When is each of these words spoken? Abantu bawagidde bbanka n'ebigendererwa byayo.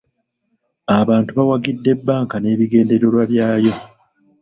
Abantu 0.99 1.31
bawagidde 1.37 1.91
bbanka 1.99 2.35
n'ebigendererwa 2.39 3.23
byayo. 3.31 3.73